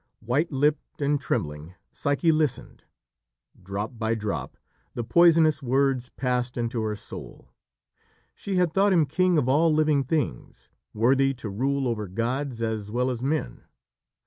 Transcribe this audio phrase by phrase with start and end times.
[0.25, 2.85] White lipped and trembling, Psyche listened.
[3.61, 4.57] Drop by drop
[4.95, 7.51] the poisonous words passed into her soul.
[8.33, 12.89] She had thought him king of all living things worthy to rule over gods as
[12.89, 13.61] well as men.